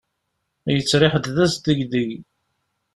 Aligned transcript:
Yettriḥ-d 0.73 1.25
d 1.35 1.37
asdegdeg. 1.45 2.09